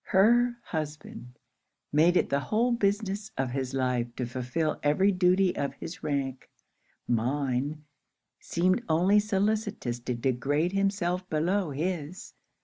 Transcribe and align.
Her 0.05 0.57
husband 0.63 1.37
made 1.93 2.17
it 2.17 2.29
the 2.29 2.39
whole 2.39 2.71
business 2.71 3.29
of 3.37 3.51
his 3.51 3.75
life 3.75 4.07
to 4.15 4.25
fulfill 4.25 4.79
every 4.81 5.11
duty 5.11 5.55
of 5.55 5.75
his 5.75 6.01
rank, 6.01 6.49
mine 7.07 7.83
seemed 8.39 8.81
only 8.89 9.19
solicitous 9.19 9.99
to 9.99 10.15
degrade 10.15 10.71
himself 10.71 11.29
below 11.29 11.69
his. 11.69 12.33